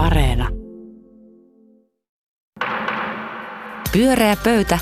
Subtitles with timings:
[0.00, 0.48] Areena.
[3.92, 4.78] Pyöreä pöytä.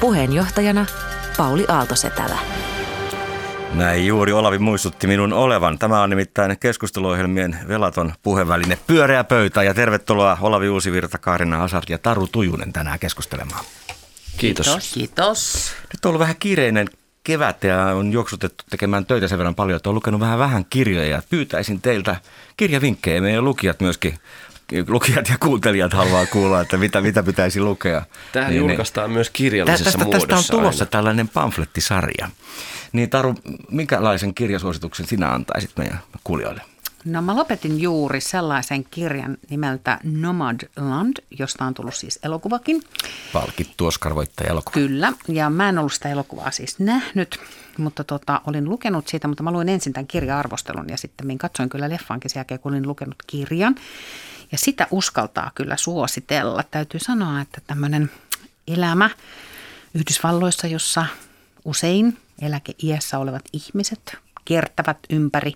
[0.00, 0.86] Puheenjohtajana
[1.36, 2.38] Pauli Aaltosetälä.
[3.74, 5.78] Näin juuri Olavi muistutti minun olevan.
[5.78, 11.98] Tämä on nimittäin keskusteluohjelmien velaton puheväline Pyöreä pöytä ja tervetuloa Olavi Uusivirta, Kaarina Hazard ja
[11.98, 13.64] Taru Tujunen tänään keskustelemaan.
[14.36, 14.66] Kiitos.
[14.66, 14.92] Kiitos.
[14.94, 15.72] Kiitos.
[15.82, 16.88] Nyt on ollut vähän kiireinen
[17.24, 21.22] kevät ja on juoksutettu tekemään töitä sen verran paljon, että on lukenut vähän vähän kirjoja.
[21.30, 22.16] Pyytäisin teiltä
[22.56, 23.20] kirjavinkkejä.
[23.20, 24.18] Meidän lukijat myöskin
[24.88, 28.02] lukijat ja kuuntelijat haluaa kuulla, että mitä, mitä pitäisi lukea.
[28.32, 29.14] Tähän niin, julkaistaan niin.
[29.14, 30.26] myös kirjallisessa tästä, muodossa.
[30.26, 30.90] Tästä on tulossa aina.
[30.90, 32.28] tällainen pamflettisarja.
[32.92, 33.34] Niin Taru,
[33.70, 36.62] minkälaisen kirjasuosituksen sinä antaisit meidän kuulijoille?
[37.04, 42.82] No mä lopetin juuri sellaisen kirjan nimeltä Nomadland, josta on tullut siis elokuvakin.
[43.32, 44.74] Palkittu Oscar-voittaja elokuva.
[44.74, 47.40] Kyllä, ja mä en ollut sitä elokuvaa siis nähnyt,
[47.78, 51.68] mutta tota, olin lukenut siitä, mutta mä luin ensin tämän kirja-arvostelun ja sitten minä katsoin
[51.68, 53.74] kyllä leffankin sen jälkeen, kun olin lukenut kirjan.
[54.52, 56.62] Ja sitä uskaltaa kyllä suositella.
[56.62, 58.10] Täytyy sanoa, että tämmöinen
[58.68, 59.10] elämä
[59.94, 61.06] Yhdysvalloissa, jossa
[61.64, 65.52] usein eläkeiässä olevat ihmiset kiertävät ympäri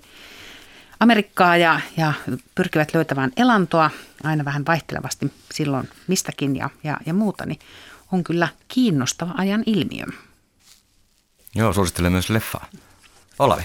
[1.01, 2.13] Amerikkaa ja, ja
[2.55, 3.91] pyrkivät löytämään elantoa
[4.25, 7.59] aina vähän vaihtelevasti silloin mistäkin ja, ja, ja muuta, niin
[8.13, 10.05] on kyllä kiinnostava ajan ilmiö.
[11.55, 12.67] Joo, suosittelen myös leffaa.
[13.39, 13.63] Olavi.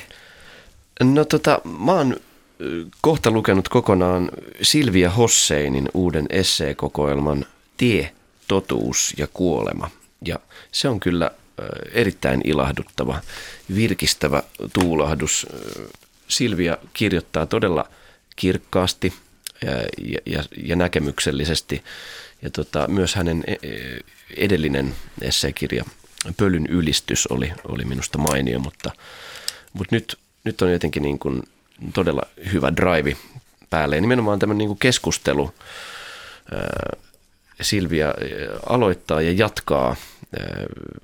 [1.03, 2.15] No tota, mä oon
[3.01, 7.45] kohta lukenut kokonaan Silvia Hosseinin uuden esseekokoelman
[7.77, 8.11] Tie,
[8.47, 9.89] totuus ja kuolema.
[10.25, 10.39] Ja
[10.71, 11.31] se on kyllä
[11.91, 13.21] erittäin ilahduttava,
[13.75, 14.43] virkistävä
[14.73, 15.47] tuulahdus.
[16.27, 17.89] Silvia kirjoittaa todella
[18.35, 19.13] kirkkaasti
[19.61, 21.83] ja, ja, ja näkemyksellisesti.
[22.41, 23.99] Ja tota, myös hänen e, e,
[24.37, 25.85] edellinen esseekirja
[26.37, 28.91] Pölyn ylistys oli, oli minusta mainio, mutta,
[29.73, 31.43] mutta nyt, nyt on jotenkin niin kuin
[31.93, 32.21] todella
[32.53, 33.17] hyvä drive
[33.69, 33.95] päälle.
[33.95, 35.53] Ja nimenomaan tämmöinen niin kuin keskustelu.
[37.61, 38.13] Silvia
[38.69, 39.95] aloittaa ja jatkaa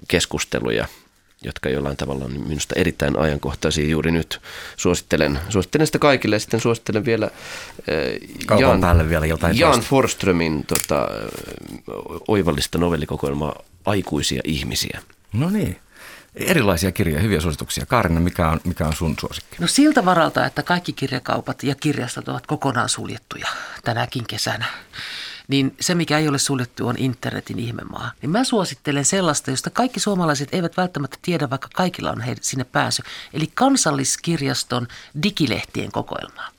[0.07, 0.87] keskusteluja,
[1.43, 4.41] jotka jollain tavalla on minusta erittäin ajankohtaisia juuri nyt.
[4.77, 7.29] Suosittelen, suosittelen sitä kaikille ja sitten suosittelen vielä
[8.59, 11.07] Jan, päälle vielä jotain Jan Forströmin tota,
[12.27, 14.99] oivallista novellikokoelmaa Aikuisia ihmisiä.
[15.33, 15.77] No niin.
[16.35, 17.85] Erilaisia kirjoja, hyviä suosituksia.
[17.85, 19.55] Kaarina, mikä on, mikä on sun suosikki?
[19.59, 23.47] No siltä varalta, että kaikki kirjakaupat ja kirjastot ovat kokonaan suljettuja
[23.83, 24.65] tänäkin kesänä
[25.47, 28.11] niin se, mikä ei ole suljettu, on internetin ihmemaa.
[28.21, 32.63] Niin mä suosittelen sellaista, josta kaikki suomalaiset eivät välttämättä tiedä, vaikka kaikilla on heille sinne
[32.63, 33.03] pääsy.
[33.33, 34.87] Eli kansalliskirjaston
[35.23, 36.54] digilehtien kokoelmaa.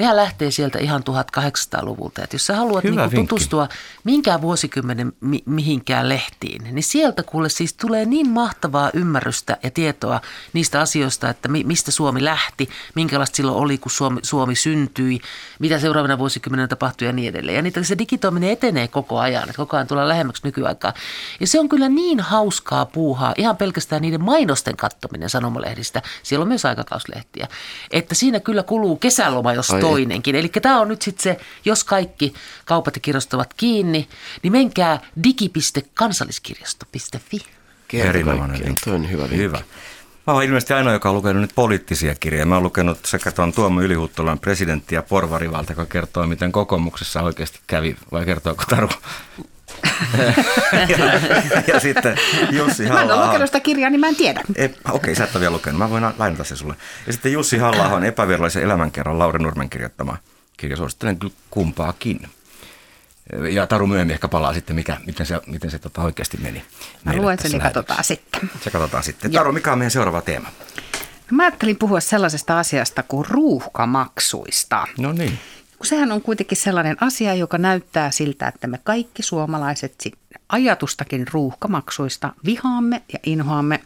[0.00, 2.22] Nehän lähtee sieltä ihan 1800-luvulta.
[2.24, 3.68] Että jos sä haluat niin tutustua
[4.04, 10.20] minkään vuosikymmenen mi- mihinkään lehtiin, niin sieltä kuule siis tulee niin mahtavaa ymmärrystä ja tietoa
[10.52, 15.20] niistä asioista, että mi- mistä Suomi lähti, minkälaista silloin oli, kun Suomi, Suomi syntyi,
[15.58, 17.56] mitä seuraavana vuosikymmenen tapahtui ja niin edelleen.
[17.56, 20.92] Ja niitä, se digitoiminen etenee koko ajan, että koko ajan tulee lähemmäksi nykyaikaa.
[21.40, 26.02] Ja se on kyllä niin hauskaa puuhaa, ihan pelkästään niiden mainosten kattominen sanomalehdistä.
[26.22, 27.48] Siellä on myös aikakauslehtiä.
[27.90, 30.34] Että siinä kyllä kuluu kesäloma, jos Ai toinenkin.
[30.34, 32.34] Eli tämä on nyt sitten se, jos kaikki
[32.64, 34.08] kaupat ja kirjastot ovat kiinni,
[34.42, 37.38] niin menkää digi.kansalliskirjasto.fi.
[37.92, 39.26] Erinomainen Tuo on hyvä.
[39.26, 39.62] Hyvä.
[40.26, 42.46] Mä olen ilmeisesti ainoa, joka on lukenut nyt poliittisia kirjoja.
[42.46, 47.60] Mä olen lukenut sekä tuon Tuomo Ylihuttolan presidentti ja porvarivalta, joka kertoo, miten kokoomuksessa oikeasti
[47.66, 48.88] kävi, vai kertooko Taru?
[50.88, 50.96] Ja,
[51.66, 52.18] ja, sitten
[52.50, 54.42] Jussi halla Mä en ole lukenut sitä kirjaa, niin mä en tiedä.
[54.56, 55.78] E, Okei, okay, sä et ole vielä lukenut.
[55.78, 56.74] Mä voin lainata se sulle.
[57.06, 60.16] Ja sitten Jussi halla on epävirallisen elämänkerran Lauri Nurmen kirjoittama
[60.56, 60.76] kirja.
[60.76, 62.20] Suosittelen kyllä kumpaakin.
[63.50, 66.64] Ja Taru myöhemmin ehkä palaa sitten, mikä, miten se, miten se tota oikeasti meni.
[67.04, 68.50] Mä luen sen ja katsotaan sitten.
[68.60, 69.32] Se katsotaan sitten.
[69.32, 70.48] Taru, mikä on meidän seuraava teema?
[71.30, 74.86] Mä ajattelin puhua sellaisesta asiasta kuin ruuhkamaksuista.
[74.98, 75.38] No niin.
[75.80, 79.94] Kun sehän on kuitenkin sellainen asia, joka näyttää siltä, että me kaikki suomalaiset
[80.48, 83.80] ajatustakin ruuhkamaksuista vihaamme ja inhoamme.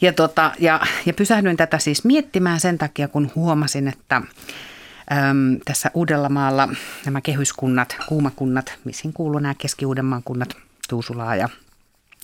[0.00, 5.90] Ja, tota, ja, ja pysähdyin tätä siis miettimään sen takia, kun huomasin, että äm, tässä
[5.94, 6.68] Uudellamaalla
[7.04, 10.56] nämä kehyskunnat, kuumakunnat, missä kuuluu nämä Keski-Uudenmaan kunnat,
[10.88, 11.48] Tuusulaa ja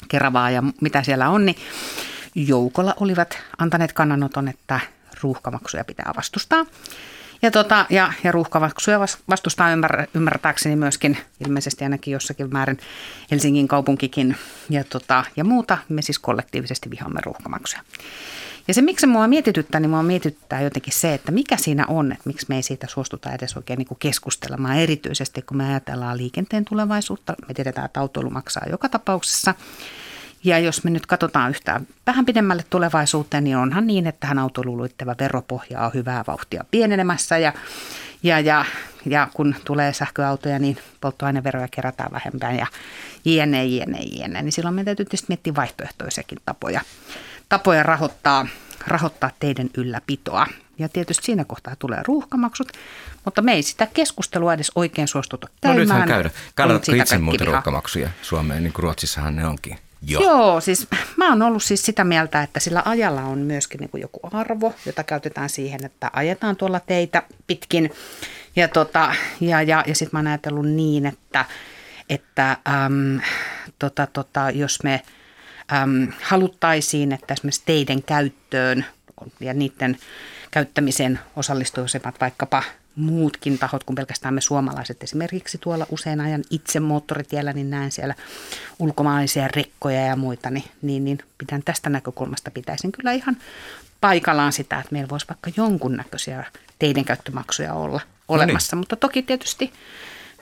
[0.09, 1.57] Keravaa ja mitä siellä on, niin
[2.35, 4.81] joukolla olivat antaneet kannanoton, että
[5.23, 6.67] ruuhkamaksuja pitää vastustaa.
[7.43, 12.79] Ja, tota, ja, ja ruuhkamaksuja vastustaa ymmär, ymmärtääkseni myöskin ilmeisesti ainakin jossakin määrin
[13.31, 14.37] Helsingin kaupunkikin
[14.71, 15.79] ja, tota, ja muuta.
[15.89, 17.83] Me siis kollektiivisesti vihaamme ruuhkamaksuja.
[18.69, 22.23] Ja se, miksi mua mietityttää, niin mua mietityttää jotenkin se, että mikä siinä on, että
[22.27, 24.79] miksi me ei siitä suostuta edes oikein niin keskustelemaan.
[24.79, 29.55] Erityisesti kun me ajatellaan liikenteen tulevaisuutta, me tiedetään, että autoilu maksaa joka tapauksessa.
[30.45, 34.89] Ja jos me nyt katsotaan yhtään vähän pidemmälle tulevaisuuteen, niin onhan niin, että tähän autoiluun
[35.21, 37.53] veropohja on hyvää vauhtia pienenemässä ja,
[38.23, 38.65] ja, ja
[39.07, 42.67] ja kun tulee sähköautoja, niin polttoaineveroja kerätään vähempään ja
[43.25, 44.43] jne, jne, jne.
[44.43, 46.81] Niin silloin meidän täytyy tietysti miettiä vaihtoehtoisiakin tapoja,
[47.49, 48.47] tapoja rahoittaa,
[48.87, 50.47] rahoittaa teidän ylläpitoa.
[50.79, 52.73] Ja tietysti siinä kohtaa tulee ruuhkamaksut,
[53.25, 55.81] mutta me ei sitä keskustelua edes oikein suostuta No käymään.
[55.81, 56.31] nythän käydä.
[56.83, 59.79] Siitä itse muuten ruuhkamaksuja Suomeen, niin kuin Ruotsissahan ne onkin?
[60.03, 60.23] Joo.
[60.23, 60.87] Joo, siis
[61.17, 64.75] mä oon ollut siis sitä mieltä, että sillä ajalla on myöskin niin kuin joku arvo,
[64.87, 67.91] jota käytetään siihen, että ajetaan tuolla teitä pitkin.
[68.57, 71.45] Ja, tota, ja, ja, ja sitten mä oon ajatellut niin, että,
[72.09, 73.21] että äm,
[73.79, 75.03] tota, tota, jos me
[75.73, 78.85] äm, haluttaisiin, että esimerkiksi teiden käyttöön
[79.41, 79.99] ja niiden
[80.51, 82.63] käyttämiseen osallistuisivat vaikkapa
[82.99, 85.03] muutkin tahot kuin pelkästään me suomalaiset.
[85.03, 88.15] Esimerkiksi tuolla usein ajan itse moottoritiellä, niin näen siellä
[88.79, 93.37] ulkomaalaisia rekkoja ja muita, niin, niin, niin pidän tästä näkökulmasta pitäisin kyllä ihan
[94.01, 96.45] paikallaan sitä, että meillä voisi vaikka jonkunnäköisiä
[96.79, 98.77] teidän käyttömaksuja olla olemassa.
[98.77, 99.73] Mutta toki tietysti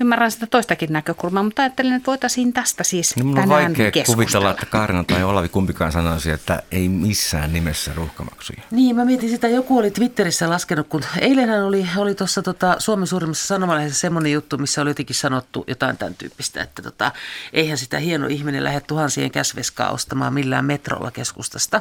[0.01, 3.91] ymmärrän sitä toistakin näkökulmaa, mutta ajattelin, että voitaisiin tästä siis No, mun on tänään vaikea
[3.91, 4.15] keskustella.
[4.17, 8.63] kuvitella, että Kaarina tai Olavi kumpikaan sanoisi, että ei missään nimessä ruuhkamaksuja.
[8.71, 13.07] Niin, mä mietin sitä, joku oli Twitterissä laskenut, kun eilenhän oli, oli tuossa tota, Suomen
[13.07, 17.13] suurimmassa sanomalehdessä semmoinen juttu, missä oli jotenkin sanottu jotain tämän tyyppistä, että tota,
[17.53, 21.81] eihän sitä hieno ihminen lähde tuhansien käsveskaa ostamaan millään metrolla keskustasta.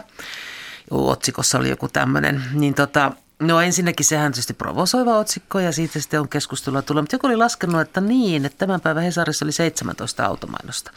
[0.91, 5.99] Joo, otsikossa oli joku tämmöinen, niin tota, No ensinnäkin sehän tietysti provosoiva otsikko ja siitä
[5.99, 7.03] sitten on keskustelua tullut.
[7.03, 10.91] Mutta joku oli laskenut, että niin, että tämän päivän Hesarissa oli 17 automainosta.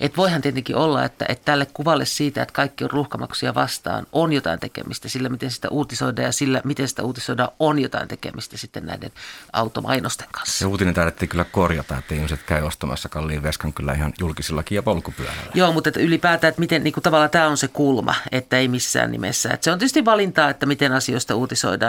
[0.00, 4.32] Että voihan tietenkin olla, että, että tälle kuvalle siitä, että kaikki on ruuhkamaksuja vastaan, on
[4.32, 5.08] jotain tekemistä.
[5.08, 9.10] Sillä, miten sitä uutisoidaan ja sillä, miten sitä uutisoidaan, on jotain tekemistä sitten näiden
[9.52, 10.58] automainosten kanssa.
[10.58, 14.82] Se uutinen taidettiin kyllä korjata, että ihmiset käy ostamassa kalliin veskan kyllä ihan julkisillakin ja
[14.82, 15.42] polkupyörällä.
[15.54, 18.68] Joo, mutta että ylipäätään, että miten niin kuin tavallaan tämä on se kulma, että ei
[18.68, 19.50] missään nimessä.
[19.50, 21.81] Että se on tietysti valintaa, että miten asioista uutisoidaan.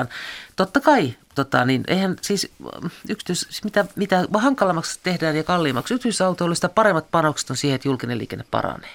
[0.55, 2.51] Totta kai, tota, niin eihän siis
[2.83, 7.87] äh, yksityis, siis mitä, mitä hankalammaksi tehdään ja kalliimmaksi yksityisautoilusta, paremmat panokset on siihen, että
[7.87, 8.89] julkinen liikenne paranee.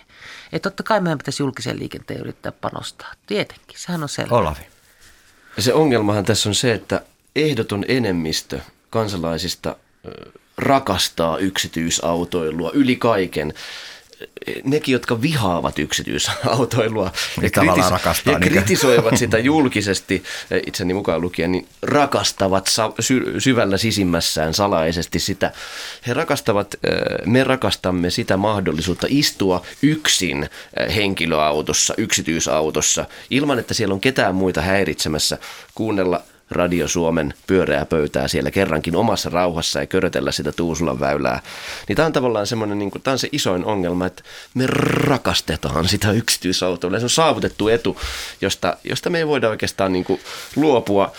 [0.53, 3.13] Että totta kai meidän pitäisi julkiseen liikenteen yrittää panostaa.
[3.27, 4.37] Tietenkin, sehän on selvä.
[4.37, 4.67] Olavi.
[5.57, 7.03] Ja se ongelmahan tässä on se, että
[7.37, 8.61] ehdoton enemmistö
[8.91, 9.77] kansalaisista
[10.59, 13.55] rakastaa yksityisautoilua yli kaiken.
[14.65, 20.23] Nekin, jotka vihaavat yksityisautoilua Niin tavallaan rakastaa, ja kritisoivat sitä julkisesti,
[20.67, 25.53] itseni mukaan lukien, niin rakastavat sa- sy- syvällä sisimmässään salaisesti sitä.
[26.07, 26.75] He rakastavat,
[27.27, 30.51] me rakastamme sitä mahdollisuutta istua yksin
[30.95, 35.39] henkilöautossa, yksityisautossa, ilman että siellä on ketään muita häiritsemässä,
[35.75, 41.41] kuunnella Radio Suomen pyöreää pöytää siellä kerrankin omassa rauhassa ja körötellä sitä Tuusulan väylää.
[41.89, 44.23] Niin tämä on tavallaan semmoinen, niin tämä on se isoin ongelma, että
[44.55, 46.99] me rakastetaan sitä yksityisautoa.
[46.99, 48.01] Se on saavutettu etu,
[48.41, 50.21] josta, josta me ei voida oikeastaan niin kuin
[50.57, 51.13] luopua.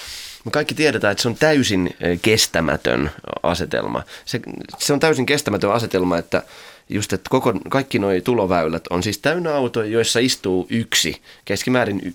[0.45, 3.11] Me kaikki tiedetään, että se on täysin eh, kestämätön
[3.43, 4.03] asetelma.
[4.25, 4.39] Se,
[4.77, 6.43] se on täysin kestämätön asetelma, että
[6.89, 12.13] just, että koko, kaikki nuo tuloväylät on siis täynnä autoja, joissa istuu yksi, keskimäärin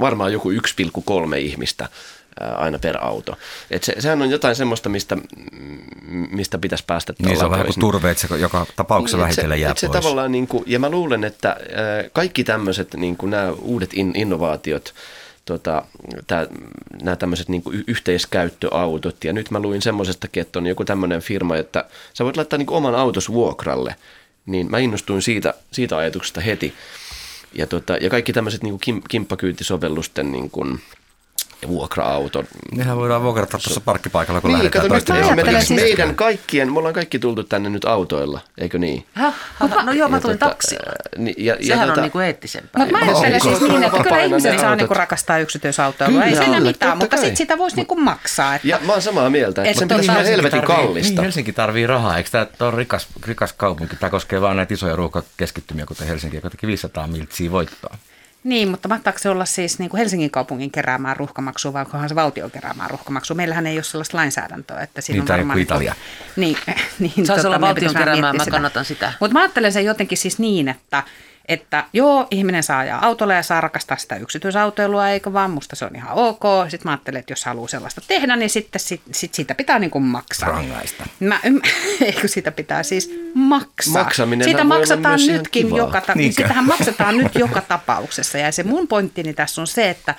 [0.00, 1.88] varmaan joku 1,3 ihmistä
[2.40, 3.38] aina per auto.
[3.70, 7.66] Et se, sehän on jotain semmoista, mistä, mm, mistä pitäisi päästä Niin se on vähän
[7.66, 9.98] kuin turve, että se joka tapauksessa Niin, se- vähitellen jää se pois.
[10.00, 11.56] tavallaan niin kuin, ja mä luulen, että
[12.12, 14.94] kaikki tämmöiset niin kuin nämä uudet in, innovaatiot,
[15.44, 15.82] tota,
[16.26, 16.46] tää,
[17.02, 21.56] nämä tämmöiset niin kuin yhteiskäyttöautot, ja nyt mä luin semmoisestakin, että on joku tämmöinen firma,
[21.56, 21.84] että
[22.14, 23.96] sä voit laittaa niin kuin oman autos vuokralle,
[24.46, 26.74] niin mä innostuin siitä, siitä ajatuksesta heti.
[27.52, 30.80] Ja, tota, ja kaikki tämmöiset niin kuin kim, kimppakyytisovellusten niin kuin,
[31.68, 32.44] vuokra-auto.
[32.72, 36.78] Nehän voidaan vuokrata tuossa parkkipaikalla, kun Niin, lähdetään kato, toisten esimerkiksi siis- meidän kaikkien, me
[36.78, 39.06] ollaan kaikki tultu tänne nyt autoilla, eikö niin?
[39.14, 39.34] Häh?
[39.84, 40.92] No joo, mä Ja tulin tota, taksilla.
[41.36, 42.86] ja, ja Sehän tota- on niin kuin eettisempää.
[42.86, 44.78] Mutta mä ajattelen siis niin, että kyllä ihmiset saa autot.
[44.78, 46.24] niinku rakastaa yksityisautoilua.
[46.24, 48.54] Ei Kyllä, siinä mitään, totta mutta sitten sitä voisi niinku maksaa.
[48.54, 51.10] Että Ja mä oon samaa mieltä, että Et sen tota- pitäisi olla helvetin kallista.
[51.12, 52.16] Niin, Helsinki tarvii rahaa.
[52.18, 53.96] Eikö tämä ole rikas, rikas kaupunki?
[53.96, 57.96] Tämä koskee vain näitä isoja ruuhkakeskittymiä, kuten Helsinki, joka teki 500 miltsiä voittoa.
[58.44, 62.14] Niin, mutta mahtaako se olla siis niin kuin Helsingin kaupungin keräämään ruuhkamaksua vai onkohan se
[62.14, 63.34] valtion keräämään ruuhkamaksua?
[63.36, 65.58] Meillähän ei ole sellaista lainsäädäntöä, että siinä Niin, on varmaan...
[65.58, 65.94] joku Italia.
[66.36, 66.56] Niin,
[66.98, 68.50] niin Saisi olla meidän valtion pitäisi vähän keräämää, miettiä mä sitä.
[68.50, 69.12] kannatan sitä.
[69.20, 71.02] Mutta mä ajattelen sen jotenkin siis niin, että,
[71.48, 75.84] että joo, ihminen saa ajaa autolla ja saa rakastaa sitä yksityisautoilua, eikö vaan, musta se
[75.84, 76.42] on ihan ok.
[76.68, 79.90] Sitten mä ajattelen, että jos haluaa sellaista tehdä, niin sitten sit, sit siitä pitää niin
[79.90, 80.48] kuin maksaa.
[80.48, 81.06] Rangaista.
[81.20, 81.40] Mä
[82.06, 84.04] eikö sitä pitää siis maksaa?
[84.04, 86.42] Maksaminen Siitä voi olla maksetaan myös ihan nytkin joka, ta- niin Niinkö?
[86.42, 88.38] sitähän maksetaan nyt joka tapauksessa.
[88.38, 90.14] Ja se mun pointtini tässä on se, että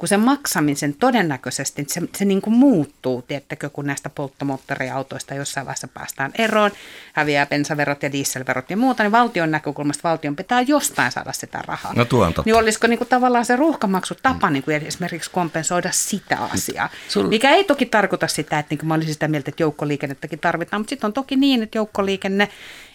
[0.00, 5.88] kun se maksamisen todennäköisesti, se, se niin kuin muuttuu, tiettäkö, kun näistä polttomoottoriautoista jossain vaiheessa
[5.88, 6.70] päästään eroon,
[7.12, 11.94] häviää bensaverot ja dieselverot ja muuta, niin valtion näkökulmasta valtion pitää jostain saada sitä rahaa.
[11.94, 12.48] No tuo on totta.
[12.48, 17.28] Niin olisiko niin kuin tavallaan se ruuhkamaksu tapa niin kuin esimerkiksi kompensoida sitä asiaa, Sul-
[17.28, 20.80] mikä ei toki tarkoita sitä, että niin kuin mä olisin sitä mieltä, että joukkoliikennettäkin tarvitaan,
[20.80, 22.48] mutta sitten on toki niin, että joukkoliikenne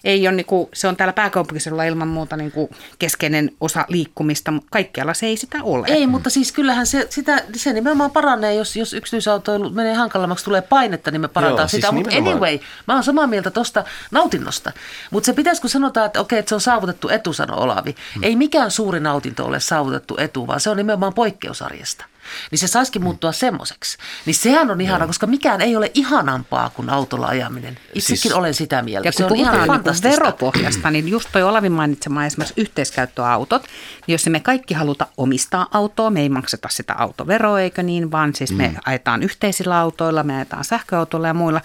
[0.06, 2.70] ei ole, niin kuin, se on täällä pääkaupunkiseudulla ilman muuta niin kuin
[3.00, 5.88] keskeinen osa liikkumista, mutta kaikkialla se ei sitä ole.
[5.90, 10.62] Ei, mutta siis kyllähän se, sitä, se nimenomaan paranee, jos, jos yksityisautoilu menee hankalammaksi, tulee
[10.62, 11.92] painetta, niin me parantaa Joo, siis sitä.
[11.92, 12.44] Mutta nimenomaan.
[12.44, 14.72] anyway, mä oon samaa mieltä tuosta nautinnosta.
[15.12, 17.96] Mutta se pitäisi, kun sanotaan, että okei, että se on saavutettu etu, sano Olavi.
[18.16, 18.24] Hmm.
[18.24, 22.06] Ei mikään suuri nautinto ole saavutettu etu, vaan se on nimenomaan poikkeusarjesta.
[22.51, 23.98] Niin se saisikin muuttua semmoiseksi.
[24.25, 27.77] Niin sehän on ihana, koska mikään ei ole ihanampaa kuin autolla ajaminen.
[27.94, 29.08] Itsekin Siis- olen sitä mieltä.
[29.08, 33.62] Ja se kun on ihan niin veropohjasta, niin just toi Olavin mainitsema esimerkiksi yhteiskäyttöautot,
[34.08, 38.36] niin jos me kaikki haluta omistaa autoa, me ei makseta sitä autoveroa, eikö niin, vaan
[38.36, 41.62] siis me ajetaan yhteisillä autoilla, me ajetaan sähköautoilla ja muilla,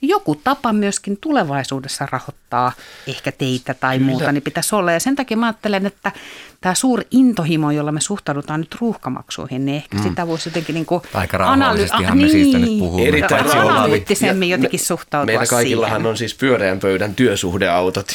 [0.00, 2.72] niin joku tapa myöskin tulevaisuudessa rahoittaa
[3.06, 4.10] ehkä teitä tai Kyllä.
[4.10, 4.92] muuta, niin pitäisi olla.
[4.92, 6.12] Ja sen takia mä ajattelen, että
[6.60, 10.02] tämä suuri intohimo, jolla me suhtaudutaan nyt ruuhkamaksuihin, niin ehkä mm.
[10.02, 13.08] sitä voisi jotenkin niin kuin Aika rauhallisestihan me siitä nyt puhumme.
[13.08, 16.10] Erittäin analyyttisemmin Ja jotenkin me- suhtautua Meillä kaikillahan siihen.
[16.10, 18.06] on siis pyöreän pöydän työsuhdeautot.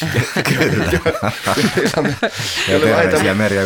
[0.58, 0.84] Kyllä.
[2.68, 3.62] Ja terveisiä Merja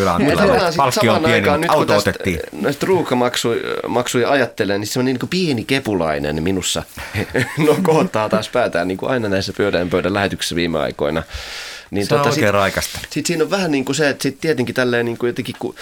[0.71, 2.41] sit Palkki on pieni, aikaan, nyt auto otettiin.
[2.53, 6.83] Näistä ruuhkamaksuja ajattelee, niin semmoinen niin pieni kepulainen minussa
[7.67, 7.77] no,
[8.11, 11.23] kohtaa taas päätään niin kuin aina näissä pyöreän pöydän lähetyksissä viime aikoina.
[11.91, 12.99] Niin Se on oikein raikasta.
[12.99, 15.75] Sitten siinä on vähän niin kuin se, että sit tietenkin tälleen niin kuin jotenkin ku,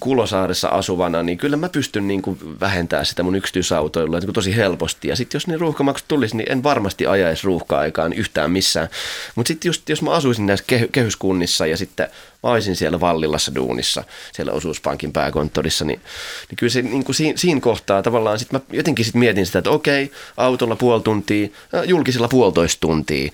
[0.00, 4.56] Kulosaaressa asuvana, niin kyllä mä pystyn niin kuin vähentämään sitä mun yksityisautoilla niin kuin tosi
[4.56, 5.08] helposti.
[5.08, 8.88] Ja sitten jos ne ruuhkamaksut tulisi, niin en varmasti ajaisi ruuhka-aikaan yhtään missään.
[9.34, 12.08] Mutta sitten just jos mä asuisin näissä kehy- kehyskunnissa ja sitten
[12.42, 16.00] mä olisin siellä Vallilassa duunissa, siellä osuuspankin pääkonttorissa, niin,
[16.48, 19.58] niin kyllä se niin kuin siinä, siinä kohtaa tavallaan sitten mä jotenkin sit mietin sitä,
[19.58, 23.32] että okei, autolla puoli tuntia, äh, julkisilla puolitoista tuntia,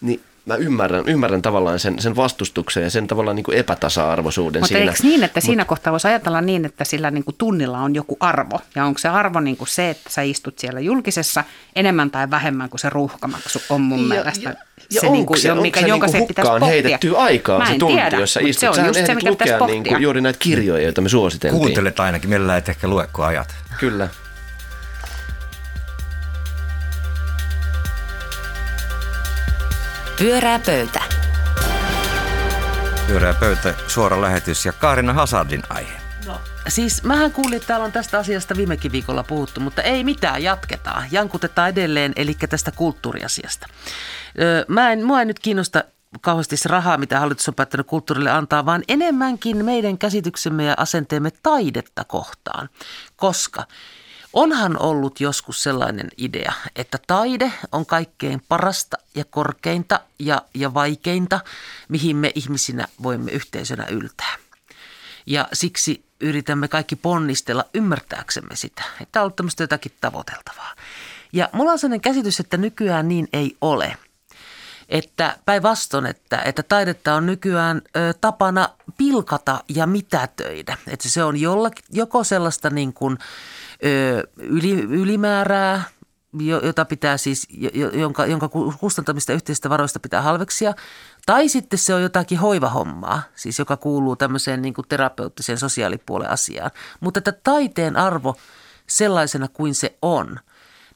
[0.00, 4.68] niin mä ymmärrän, ymmärrän tavallaan sen, sen vastustuksen ja sen tavallaan niin kuin epätasa-arvoisuuden Mutta
[4.78, 4.90] siinä.
[4.92, 8.16] eikö niin, että siinä kohtaa voisi ajatella niin, että sillä niin kuin tunnilla on joku
[8.20, 8.60] arvo?
[8.74, 11.44] Ja onko se arvo niin kuin se, että sä istut siellä julkisessa
[11.76, 14.54] enemmän tai vähemmän kuin se ruuhkamaksu on mun Ja- mielestä ja-
[14.90, 16.72] ja se, onko niin kuin, se- mikä, se jonka niinku se pitäisi hukkaan pohtia.
[16.82, 18.60] heitettyä aikaa Mä se tunti, tiedä, jossa mutta istut.
[18.60, 21.58] Se on Sähän just se, mikä lukea niin kuin juuri näitä kirjoja, joita me suositeltiin.
[21.60, 23.54] Kuuntelet ainakin, mielellään et ehkä lue, kun ajat.
[23.80, 24.08] Kyllä.
[30.18, 31.02] Pyörää pöytä.
[33.06, 36.00] Pyöreä pöytä, suora lähetys ja Kaarina Hazardin aihe.
[36.26, 40.42] No, siis mähän kuulin, että täällä on tästä asiasta viimekin viikolla puhuttu, mutta ei mitään,
[40.42, 41.04] jatketaan.
[41.10, 43.66] Jankutetaan edelleen, eli tästä kulttuuriasiasta.
[44.40, 45.84] Öö, mä en, mua ei nyt kiinnosta
[46.20, 51.30] kauheasti se rahaa, mitä hallitus on päättänyt kulttuurille antaa, vaan enemmänkin meidän käsityksemme ja asenteemme
[51.42, 52.68] taidetta kohtaan.
[53.16, 53.64] Koska
[54.34, 61.40] onhan ollut joskus sellainen idea, että taide on kaikkein parasta ja korkeinta ja, ja vaikeinta,
[61.88, 64.36] mihin me ihmisinä voimme yhteisönä yltää.
[65.26, 70.74] Ja siksi yritämme kaikki ponnistella ymmärtääksemme sitä, että on ollut tämmöistä jotakin tavoiteltavaa.
[71.32, 73.96] Ja mulla on sellainen käsitys, että nykyään niin ei ole.
[74.88, 80.76] Että päinvastoin, että, että taidetta on nykyään ö, tapana pilkata ja mitätöidä.
[80.88, 83.18] Että se on jollakin, joko sellaista niin kuin,
[83.84, 85.82] ö, yli, ylimäärää,
[86.38, 90.74] jo- jota pitää siis, jo- jo- jonka, jonka ku- kustantamista yhteisistä varoista pitää halveksia.
[91.26, 96.70] Tai sitten se on jotakin hoivahommaa, siis joka kuuluu tämmöiseen niin kuin terapeuttiseen sosiaalipuolen asiaan.
[97.00, 98.36] Mutta että taiteen arvo
[98.86, 100.40] sellaisena kuin se on,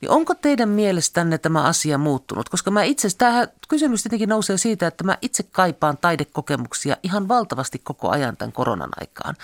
[0.00, 2.48] niin onko teidän mielestänne tämä asia muuttunut?
[2.48, 7.78] Koska mä itse, tämähän kysymys tietenkin nousee siitä, että mä itse kaipaan taidekokemuksia ihan valtavasti
[7.78, 9.36] koko ajan tämän koronan aikaan.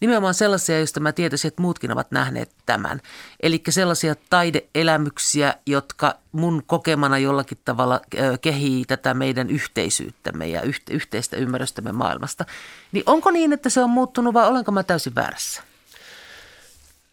[0.00, 3.00] Nimenomaan sellaisia, joista mä tietäisin, että muutkin ovat nähneet tämän.
[3.40, 8.00] Eli sellaisia taideelämyksiä, jotka mun kokemana jollakin tavalla
[8.40, 12.44] kehii tätä meidän yhteisyyttämme ja yhte- yhteistä ymmärrystämme maailmasta.
[12.92, 15.62] Niin onko niin, että se on muuttunut vai olenko mä täysin väärässä?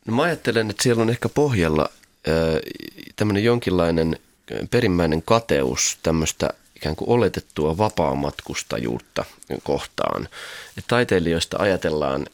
[0.06, 1.90] No mä ajattelen, että siellä on ehkä pohjalla
[3.16, 4.20] tämmöinen jonkinlainen
[4.72, 9.26] perimmäinen kateus tämmöistä ikään kuin oletettua vapaamatkustajuutta
[9.64, 10.28] kohtaan.
[10.78, 12.26] Et taiteilijoista ajatellaan,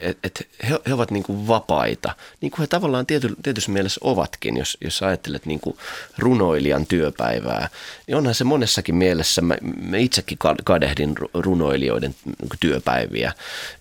[0.00, 4.00] että et he, he ovat niin kuin vapaita, niin kuin he tavallaan tiety, tietyssä mielessä
[4.04, 5.76] ovatkin, jos, jos ajattelet niin kuin
[6.18, 7.68] runoilijan työpäivää.
[8.06, 12.14] Niin onhan se monessakin mielessä, mä, mä itsekin ka- kadehdin ru- runoilijoiden
[12.60, 13.32] työpäiviä,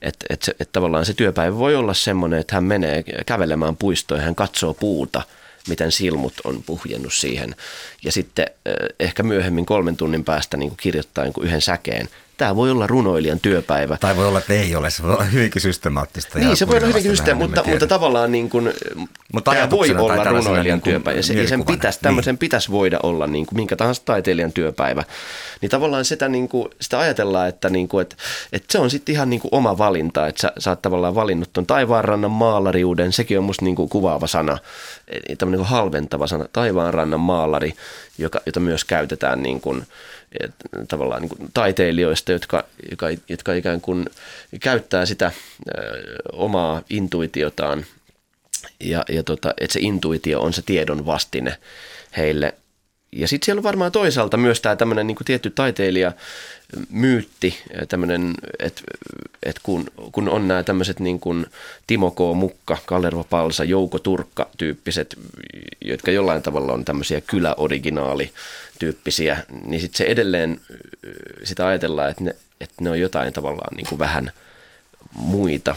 [0.02, 4.26] että et, et tavallaan se työpäivä voi olla semmoinen, että hän menee kävelemään puistoon ja
[4.26, 5.22] hän katsoo puuta–
[5.68, 7.56] miten silmut on puhjennut siihen.
[8.04, 12.10] Ja sitten eh, ehkä myöhemmin kolmen tunnin päästä niin kuin kirjoittaa niin kuin yhden säkeen
[12.42, 13.98] tämä voi olla runoilijan työpäivä.
[14.00, 16.40] Tai voi olla, että ei ole, se voi olla hyvinkin systemaattista.
[16.40, 18.74] Niin, se voi olla hyvinkin systemaattista, mutta, mutta tavallaan niin kuin,
[19.34, 21.20] Mutta tämä voi olla runoilijan niin työpäivä.
[21.20, 22.04] Ja se, sen pitäisi, Niin.
[22.04, 25.04] tämmöisen pitäisi voida olla niin kuin minkä tahansa taiteilijan työpäivä.
[25.62, 28.16] Niin tavallaan sitä, niin kuin, sitä ajatellaan, että, niin kuin, että,
[28.54, 31.54] että se on sitten ihan niin kuin oma valinta, että sä, sä oot tavallaan valinnut
[31.54, 34.58] tuon taivaanrannan maalariuden, sekin on musta niin kuin kuvaava sana,
[35.08, 37.74] eh, tämmöinen niin kuin halventava sana, taivaanrannan maalari,
[38.18, 39.84] joka, jota myös käytetään niin kuin,
[40.88, 44.06] tavallaan niin kuin taiteilijoista, jotka, jotka, jotka ikään kuin
[44.60, 45.32] käyttää sitä
[46.34, 47.86] omaa intuitiotaan
[48.80, 51.58] ja, ja tota, että se intuitio on se tiedon vastine
[52.18, 52.54] heille.
[53.12, 56.12] Ja sitten siellä on varmaan toisaalta myös tämä tämmöinen niin tietty taiteilija
[56.90, 57.58] myytti,
[57.90, 58.82] tämmöinen, että
[59.44, 61.46] et kun, kun on nämä tämmöiset niin kuin
[61.88, 62.18] Timo K.
[62.36, 65.16] Mukka, Kalervo Palsa, Jouko Turkka tyyppiset,
[65.82, 68.32] jotka jollain tavalla on tämmöisiä kyläoriginaali
[68.80, 70.62] tyyppisiä, niin sitten se edelleen
[71.44, 74.32] sitä ajatellaan, että ne, että ne on jotain tavallaan niin kuin vähän
[75.14, 75.76] muita,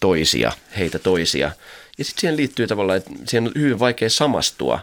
[0.00, 1.50] toisia, heitä toisia.
[1.98, 4.80] Ja sitten siihen liittyy tavallaan, että siihen on hyvin vaikea samastua.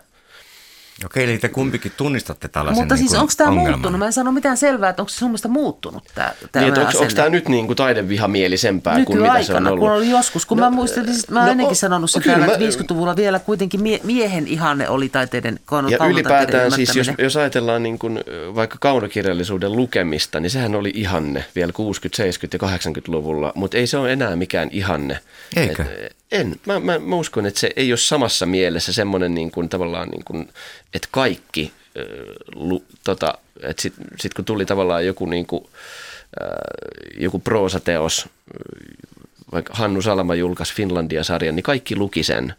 [1.06, 4.00] Okei, eli te kumpikin tunnistatte tällaisen Mutta siis niin onko tämä muuttunut?
[4.00, 7.13] Mä en sano mitään selvää, että onko se sun mielestä muuttunut tämä, Niin, onko, onko
[7.16, 9.80] tämä nyt niin kuin taidevihamielisemppää kuin mitä se on ollut?
[9.80, 12.54] kun oli joskus, kun No, mä muistelin, siis mä no, oon ennenkin sanonut täällä, mä-
[12.54, 15.60] että 50-luvulla vielä kuitenkin mie- miehen ihanne oli taiteiden, kon-
[15.92, 18.20] Ja kaunotaiteiden ylipäätään siis, jos, jos ajatellaan niin kuin
[18.56, 23.98] vaikka kaunokirjallisuuden lukemista, niin sehän oli ihanne vielä 60-, 70- ja 80-luvulla, mutta ei se
[23.98, 25.20] ole enää mikään ihanne.
[25.56, 25.84] Eikö?
[25.84, 26.55] Et, en.
[26.65, 30.24] Mä, mä, mä uskon, että se ei ole samassa mielessä semmoinen niin kuin, tavallaan, niin
[30.24, 30.50] kuin,
[30.93, 35.63] että kaikki, ö, lu, tota, että sitten sit kun tuli tavallaan joku, niin kuin,
[36.41, 36.48] äh,
[37.19, 38.29] joku proosateos,
[39.51, 42.53] vaikka Hannu Salama julkaisi Finlandia-sarjan, niin kaikki luki sen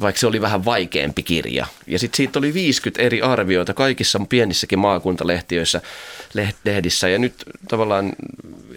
[0.00, 1.66] vaikka se oli vähän vaikeampi kirja.
[1.86, 5.80] Ja sitten siitä oli 50 eri arvioita kaikissa pienissäkin maakuntalehtiöissä,
[6.38, 7.08] leh- lehdissä.
[7.08, 7.34] Ja nyt
[7.68, 8.12] tavallaan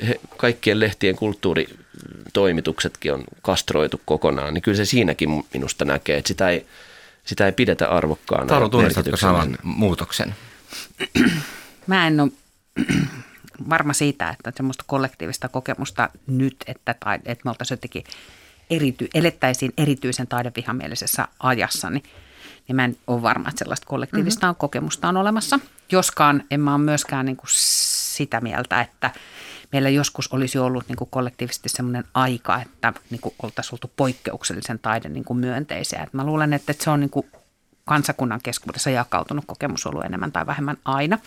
[0.08, 1.15] he, kaikkien lehtien
[2.34, 4.54] kulttuuritoimituksetkin on kastroitu kokonaan.
[4.54, 6.66] Niin kyllä se siinäkin minusta näkee, että sitä ei,
[7.24, 8.48] sitä ei pidetä arvokkaana.
[8.48, 10.36] Taru, ja tunnistatko saman muutoksen?
[11.88, 12.32] Mä en ole
[13.70, 18.04] varma siitä, että semmoista kollektiivista kokemusta nyt, että, tai, että me oltaisiin jotenkin
[18.70, 22.04] erity, elettäisiin erityisen taidevihamielisessä ajassa, niin,
[22.68, 24.58] niin mä en ole varma, että sellaista kollektiivista mm-hmm.
[24.58, 25.60] kokemusta on olemassa.
[25.92, 29.12] Joskaan en mä ole myöskään niin kuin sitä mieltä, että
[29.74, 34.79] meillä joskus olisi ollut niin kuin kollektiivisesti semmoinen aika, että niin kuin oltaisiin oltu poikkeuksellisen
[34.79, 36.03] taide niin kuin myönteisiä.
[36.03, 37.25] Et mä luulen, että se on niin kuin
[37.86, 41.20] kansakunnan keskuudessa jakautunut kokemus ollut enemmän tai vähemmän aina.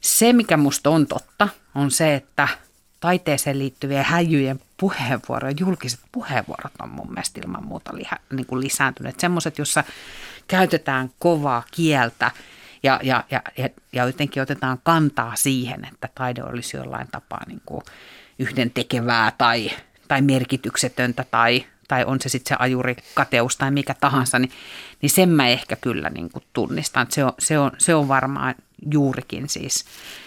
[0.00, 2.48] Se, mikä musta on totta, on se, että
[3.00, 9.20] taiteeseen liittyvien häijyjen puheenvuoroja, julkiset puheenvuorot on mun mielestä ilman muuta liha, niin kuin lisääntyneet.
[9.20, 9.84] Semmoiset, jossa
[10.48, 12.30] käytetään kovaa kieltä
[12.84, 17.62] ja, ja, ja, ja, ja jotenkin otetaan kantaa siihen, että taide olisi jollain tapaa niin
[17.66, 17.82] kuin
[18.38, 19.70] yhdentekevää tai,
[20.08, 24.50] tai merkityksetöntä tai, tai on se sitten se ajuri, kateus tai mikä tahansa, niin,
[25.02, 27.06] niin sen mä ehkä kyllä niin kuin tunnistan.
[27.10, 28.54] Se on, se, on, se on varmaan
[28.92, 29.84] juurikin siis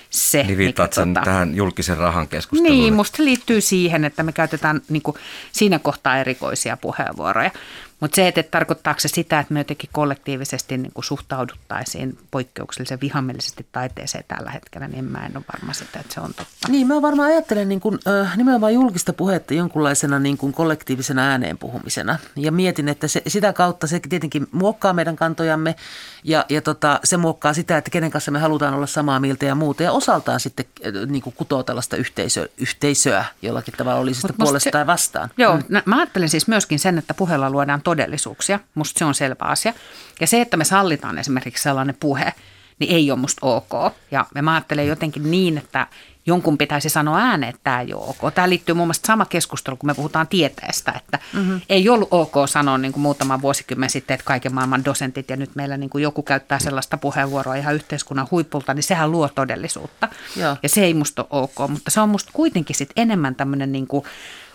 [0.09, 0.43] se.
[0.43, 2.79] Niin viittaat mikä, tota- tähän julkisen rahan keskusteluun.
[2.79, 5.17] niin, musta liittyy siihen, että me käytetään niin kuin,
[5.51, 7.51] siinä kohtaa erikoisia puheenvuoroja.
[7.99, 13.65] Mutta se, että tarkoittaako se sitä, että me jotenkin kollektiivisesti niin kuin suhtauduttaisiin poikkeuksellisen vihamielisesti
[13.71, 16.67] taiteeseen tällä hetkellä, niin mä en ole varma sitä, että se on totta.
[16.67, 21.57] Niin, mä varmaan ajattelen niin kuin, äh, nimenomaan julkista puhetta jonkunlaisena niin kuin kollektiivisena ääneen
[21.57, 22.19] puhumisena.
[22.35, 25.75] Ja mietin, että se, sitä kautta se tietenkin muokkaa meidän kantojamme
[26.23, 29.55] ja, ja tota, se muokkaa sitä, että kenen kanssa me halutaan olla samaa mieltä ja
[29.55, 29.83] muuta.
[29.83, 34.63] Ja osaltaan sitten äh, niin kuin kutoo tällaista yhteisö, yhteisöä jollakin tavalla, oli musta puolesta
[34.63, 35.29] se- tai vastaan.
[35.37, 35.81] Joo, mm.
[35.85, 38.59] mä ajattelen siis myöskin sen, että puheella luodaan todellisuuksia.
[38.75, 39.73] Musta se on selvä asia.
[40.21, 42.33] Ja se, että me sallitaan esimerkiksi sellainen puhe,
[42.79, 43.93] niin ei ole musta ok.
[44.11, 45.87] Ja mä ajattelen jotenkin niin, että
[46.25, 48.33] jonkun pitäisi sanoa ääneen, että tämä ei ole ok.
[48.33, 51.61] Tämä liittyy muun muassa sama keskustelu, kun me puhutaan tieteestä, että mm-hmm.
[51.69, 55.55] ei ollut ok sanoa niin kuin muutama vuosikymmen sitten, että kaiken maailman dosentit ja nyt
[55.55, 60.07] meillä niin kuin joku käyttää sellaista puheenvuoroa ihan yhteiskunnan huipulta, niin sehän luo todellisuutta.
[60.35, 60.57] Joo.
[60.63, 63.87] Ja se ei musta ole ok, mutta se on musta kuitenkin sit enemmän tämmöinen niin
[63.87, 64.03] kuin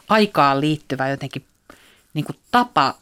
[0.08, 1.44] aikaan liittyvä jotenkin
[2.14, 2.94] niin kuin tapa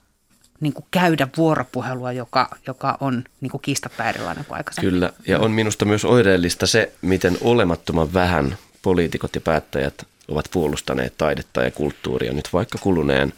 [0.60, 4.92] niin kuin käydä vuoropuhelua, joka, joka on niin kuin kiistatta erilainen kuin aikaisemmin.
[4.92, 11.14] Kyllä, ja on minusta myös oireellista se, miten olemattoman vähän poliitikot ja päättäjät ovat puolustaneet
[11.18, 13.32] taidetta ja kulttuuria nyt vaikka kuluneen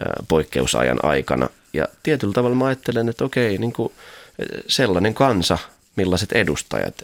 [0.00, 1.48] ää, poikkeusajan aikana.
[1.72, 3.92] Ja tietyllä tavalla mä ajattelen, että okei, niin kuin
[4.68, 5.58] sellainen kansa,
[5.96, 6.94] millaiset edustajat.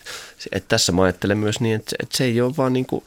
[0.53, 3.05] Että tässä mä ajattelen myös niin, että, se ei ole vaan niin kuin,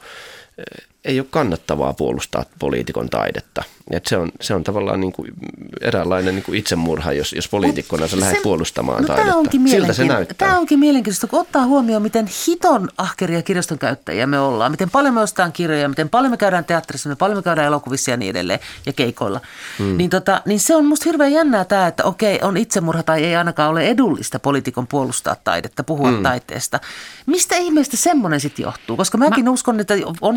[1.04, 3.62] ei ole kannattavaa puolustaa poliitikon taidetta.
[3.90, 5.32] Et se, on, se on tavallaan niin kuin
[5.80, 9.36] eräänlainen niin kuin itsemurha, jos, jos poliitikkona sä lähdet puolustamaan no, taidetta.
[9.36, 10.48] onkin Siltä se näyttää.
[10.48, 14.70] Tämä onkin mielenkiintoista, kun ottaa huomioon, miten hiton ahkeria kirjaston käyttäjiä me ollaan.
[14.70, 18.10] Miten paljon me ostetaan kirjoja, miten paljon me käydään teatterissa, miten paljon me käydään elokuvissa
[18.10, 19.40] ja niin edelleen ja keikoilla.
[19.78, 19.96] Hmm.
[19.96, 23.36] Niin, tota, niin se on musta hirveän jännää tämä, että okei, on itsemurha tai ei
[23.36, 26.22] ainakaan ole edullista poliitikon puolustaa taidetta, puhua hmm.
[26.22, 26.80] taiteesta.
[27.26, 28.96] Mistä ihmeestä semmoinen sitten johtuu?
[28.96, 29.50] Koska mäkin Mä...
[29.50, 30.36] uskon, että on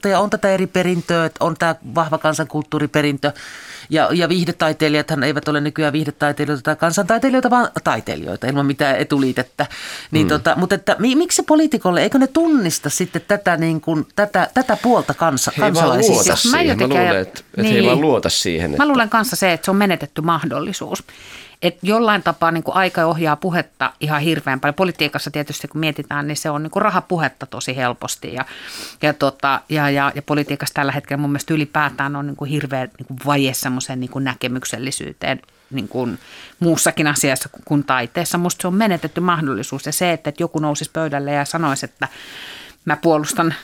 [0.00, 3.32] jakautunutta ja on tätä eri perintöä, että on tämä vahva kansankulttuuriperintö.
[3.90, 9.66] Ja, ja viihdetaiteilijathan eivät ole nykyään viihdetaiteilijoita tai kansantaiteilijoita, vaan taiteilijoita ilman mitään etuliitettä.
[10.10, 10.28] Niin mm.
[10.28, 14.76] tota, mutta että, miksi se poliitikolle, eikö ne tunnista sitten tätä, niin kuin, tätä, tätä
[14.82, 16.14] puolta kansa, he kansalaisissa?
[16.14, 16.78] Luota siihen.
[16.78, 17.72] Mä, mä luulen, että, että niin.
[17.72, 18.70] he ei vaan luota siihen.
[18.70, 18.82] Että...
[18.82, 21.04] Mä luulen kanssa se, että se on menetetty mahdollisuus
[21.62, 24.74] että jollain tapaa niin aika ohjaa puhetta ihan hirveän paljon.
[24.74, 28.44] Politiikassa tietysti kun mietitään, niin se on niin rahapuhetta tosi helposti ja,
[29.02, 32.84] ja, tota, ja, ja, ja politiikassa tällä hetkellä mun mielestä ylipäätään on niin kuin hirveä
[32.84, 36.18] niin kuin vaje semmoiseen niin näkemyksellisyyteen niin kuin
[36.60, 38.38] muussakin asiassa kuin taiteessa.
[38.38, 42.08] Musta se on menetetty mahdollisuus ja se, että joku nousisi pöydälle ja sanoisi, että
[42.84, 43.54] mä puolustan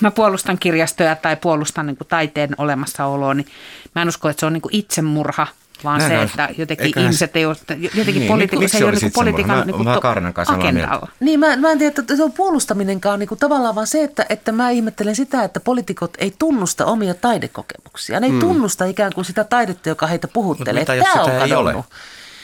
[0.00, 3.46] mä puolustan kirjastoja tai puolustan niin kuin taiteen olemassaoloa, niin
[3.94, 5.46] mä en usko, että se on niin kuin itsemurha–
[5.84, 7.04] vaan Näin se, että jotenkin eiköhän...
[7.04, 11.08] ihmiset ei ole, jotenkin niin, politiikka, se ei ole niin politiikan niin to, agendalla.
[11.20, 14.26] Niin, mä, mä en tiedä, että se on puolustaminenkaan niin kuin tavallaan vaan se, että,
[14.28, 18.20] että mä ihmettelen sitä, että poliitikot ei tunnusta omia taidekokemuksia.
[18.20, 18.40] Ne ei mm.
[18.40, 20.80] tunnusta ikään kuin sitä taidetta, joka heitä puhuttelee.
[20.80, 21.84] Mutta mitä, jos sitä ei ole?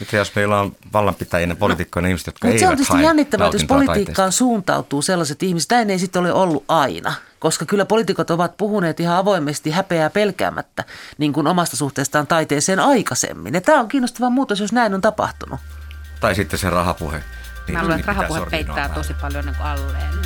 [0.02, 3.56] Mitä jos meillä on vallanpitäjinä poliitikkoina no, ihmiset, jotka eivät Se on tietysti jännittävää, että
[3.56, 4.38] jos politiikkaan taiteesta.
[4.38, 7.14] suuntautuu sellaiset ihmiset, näin ei sitten ole ollut aina.
[7.38, 10.84] Koska kyllä poliitikot ovat puhuneet ihan avoimesti häpeää pelkäämättä
[11.18, 13.54] niin kuin omasta suhteestaan taiteeseen aikaisemmin.
[13.54, 15.60] Ja tämä on kiinnostava muutos, jos näin on tapahtunut.
[16.20, 17.22] Tai sitten se rahapuhe.
[17.66, 20.22] Niin, Mä luulen, että rahapuhe peittää tosi paljon niin alleen.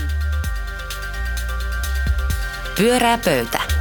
[2.76, 3.75] Pyörää pöytä.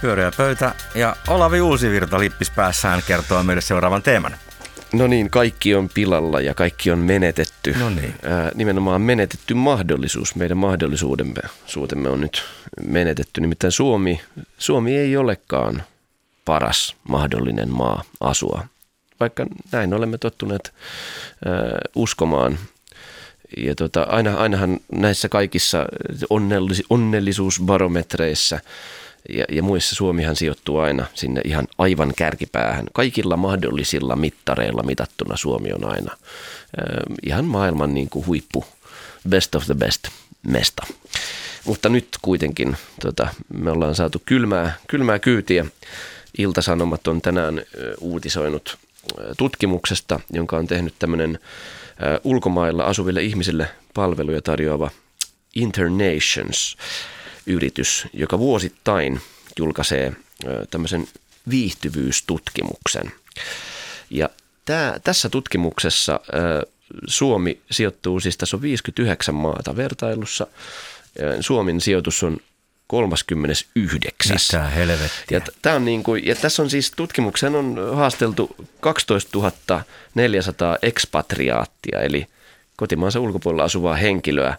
[0.00, 4.36] Pyöreä pöytä ja Olavi Uusivirta lippis päässään kertoo meille seuraavan teeman.
[4.92, 7.74] No niin, kaikki on pilalla ja kaikki on menetetty.
[7.78, 8.14] No niin.
[8.24, 10.34] Ää, nimenomaan menetetty mahdollisuus.
[10.34, 12.42] Meidän mahdollisuudemme suutemme on nyt
[12.86, 13.40] menetetty.
[13.40, 14.20] Nimittäin Suomi,
[14.58, 15.82] Suomi ei olekaan
[16.44, 18.66] paras mahdollinen maa asua.
[19.20, 20.74] Vaikka näin olemme tottuneet
[21.44, 21.52] ää,
[21.94, 22.58] uskomaan.
[23.56, 25.86] Ja tota, aina, ainahan näissä kaikissa
[26.30, 28.60] onnellis, onnellisuusbarometreissä–
[29.28, 32.86] ja, ja muissa Suomihan sijoittuu aina sinne ihan aivan kärkipäähän.
[32.92, 38.64] Kaikilla mahdollisilla mittareilla mitattuna Suomi on aina äh, ihan maailman niin kuin huippu,
[39.28, 40.08] best of the best
[40.46, 40.86] mesta.
[41.64, 45.66] Mutta nyt kuitenkin tota, me ollaan saatu kylmää, kylmää kyytiä.
[46.38, 47.64] Iltasanomat on tänään äh,
[48.00, 48.78] uutisoinut
[49.18, 54.90] äh, tutkimuksesta, jonka on tehnyt tämmöinen äh, ulkomailla asuville ihmisille palveluja tarjoava
[55.54, 56.76] Internations
[57.50, 59.20] yritys, joka vuosittain
[59.58, 60.12] julkaisee
[60.70, 61.08] tämmöisen
[61.50, 63.12] viihtyvyystutkimuksen.
[64.10, 64.28] Ja
[64.64, 66.20] tää, tässä tutkimuksessa
[67.06, 70.46] Suomi sijoittuu, siis tässä on 59 maata vertailussa.
[71.40, 72.36] Suomen sijoitus on
[72.86, 74.36] 39.
[74.52, 75.38] Mitä helvettiä.
[75.38, 79.38] Ja, tää on niin kuin, ja tässä on siis tutkimuksen on haasteltu 12
[80.14, 82.26] 400 ekspatriaattia, eli
[82.76, 84.56] kotimaansa ulkopuolella asuvaa henkilöä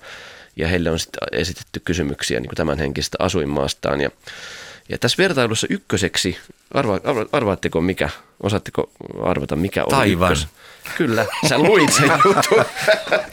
[0.56, 4.02] ja heille on sitten esitetty kysymyksiä niin kuin henkistä asuinmaastaan.
[4.02, 4.10] Ja,
[4.90, 6.38] ja tässä vertailussa ykköseksi,
[6.74, 8.10] arva, arva, arvaatteko mikä,
[8.44, 8.92] osaatteko
[9.24, 10.32] arvata mikä on Taivan.
[10.32, 10.48] ykkös?
[10.98, 12.66] Kyllä, sä luit sen jutun.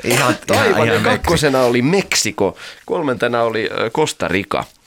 [0.04, 4.64] ihan, Taivan ihan, ja kakkosena oli Meksiko, kolmantena oli Costa Rica–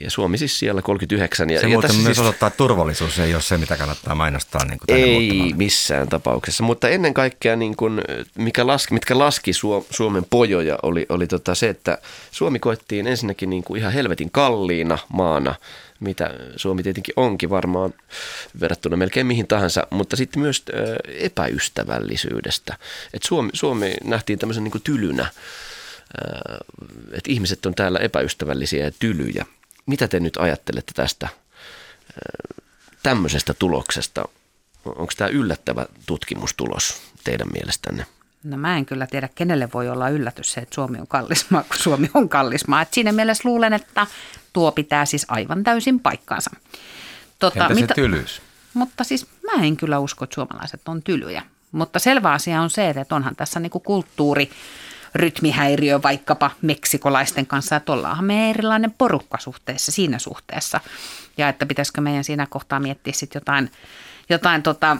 [0.00, 1.50] ja Suomi siis siellä 39.
[1.50, 2.18] Ja, se ja muuten myös siis...
[2.18, 4.64] osoittaa, että turvallisuus ei ole se, mitä kannattaa mainostaa.
[4.64, 8.00] Niin kuin ei missään tapauksessa, mutta ennen kaikkea niin kuin,
[8.38, 9.52] mikä laski, mitkä laski
[9.90, 11.98] Suomen pojoja oli, oli tota se, että
[12.30, 15.54] Suomi koettiin ensinnäkin niin kuin ihan helvetin kalliina maana,
[16.00, 17.94] mitä Suomi tietenkin onkin varmaan
[18.60, 20.64] verrattuna melkein mihin tahansa, mutta sitten myös
[21.18, 22.76] epäystävällisyydestä.
[23.14, 25.26] Et Suomi, Suomi nähtiin tämmöisen niin kuin tylynä,
[27.12, 29.44] että ihmiset on täällä epäystävällisiä ja tylyjä–
[29.88, 31.28] mitä te nyt ajattelette tästä
[33.02, 34.24] tämmöisestä tuloksesta?
[34.84, 38.06] Onko tämä yllättävä tutkimustulos teidän mielestänne?
[38.44, 41.78] No mä en kyllä tiedä, kenelle voi olla yllätys se, että Suomi on kallismaa, kun
[41.78, 42.82] Suomi on kallismaa.
[42.82, 44.06] Et siinä mielessä luulen, että
[44.52, 46.50] tuo pitää siis aivan täysin paikkaansa.
[47.38, 48.42] Tota, Entä mitä, se tylyys?
[48.74, 51.42] Mutta siis mä en kyllä usko, että suomalaiset on tylyjä.
[51.72, 54.50] Mutta selvä asia on se, että onhan tässä niinku kulttuuri
[55.14, 60.80] rytmihäiriö vaikkapa meksikolaisten kanssa, että ollaanhan me erilainen porukka suhteessa siinä suhteessa.
[61.36, 63.70] Ja että pitäisikö meidän siinä kohtaa miettiä sitten jotain,
[64.28, 64.96] jotain tota,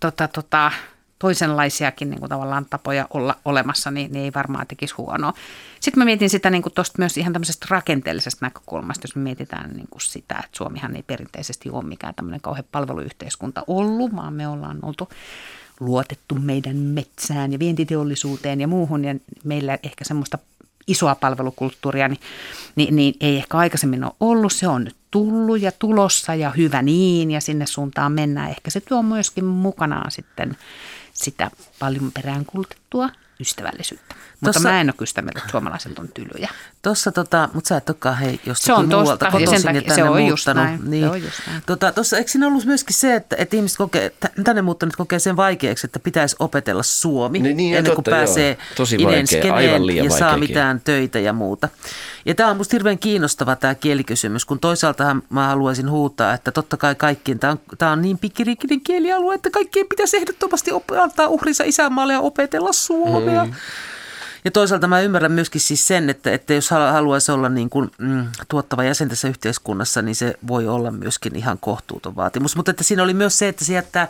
[0.00, 0.72] tota, tota,
[1.18, 5.32] toisenlaisiakin niin kuin tavallaan tapoja olla olemassa, niin, niin ei varmaan tekisi huonoa.
[5.80, 9.70] Sitten mä mietin sitä niin kuin tosta myös ihan tämmöisestä rakenteellisesta näkökulmasta, jos me mietitään
[9.70, 14.48] niin kuin sitä, että Suomihan ei perinteisesti ole mikään tämmöinen kauhean palveluyhteiskunta ollut, vaan me
[14.48, 15.08] ollaan oltu
[15.80, 19.14] luotettu meidän metsään ja vientiteollisuuteen ja muuhun, ja
[19.44, 20.38] meillä ehkä semmoista
[20.86, 22.20] isoa palvelukulttuuria, niin,
[22.76, 24.52] niin, niin ei ehkä aikaisemmin ole ollut.
[24.52, 28.50] Se on nyt tullut ja tulossa ja hyvä niin ja sinne suuntaan mennään.
[28.50, 30.56] Ehkä se tuo myöskin mukanaan sitten
[31.12, 33.08] sitä paljon peräänkultettua
[33.40, 34.14] ystävällisyyttä.
[34.40, 36.48] Mutta Tossa- mä en ole sitä mieltä, että suomalaiset on tylyjä.
[36.82, 39.74] Tossa, tota, mutta sä et olekaan hei jostakin Se on muualta tosta, ja sen kotoisin
[39.74, 40.64] ja takia- tänne se on just muuttanut.
[40.64, 41.04] näin, Niin.
[41.04, 41.62] se on just näin.
[41.66, 44.12] Tota, tossa, eikö siinä ollut myöskin se, että, että ihmiset kokee,
[44.44, 48.18] tänne muuttanut kokee sen vaikeaksi, että pitäisi opetella suomi Niin, niin, ennen kuin totta, joo.
[48.26, 51.68] pääsee Tosi inen vaikea, skeneen aivan liian ja saa mitään töitä ja muuta.
[52.24, 56.76] Ja tämä on musta hirveän kiinnostava tämä kielikysymys, kun toisaalta mä haluaisin huutaa, että totta
[56.76, 61.26] kai kaikkien, tämä on, tää on niin pikkiriikinen kielialue, että kaikkien pitäisi ehdottomasti op- antaa
[61.26, 63.27] uhrinsa isänmaalle ja opetella suomea.
[63.27, 63.27] Mm.
[64.44, 67.90] Ja toisaalta mä ymmärrän myöskin siis sen, että, että jos halu- haluaisi olla niin kuin,
[67.98, 72.56] mm, tuottava jäsen tässä yhteiskunnassa, niin se voi olla myöskin ihan kohtuuton vaatimus.
[72.56, 74.08] Mutta että siinä oli myös se, että se jättää,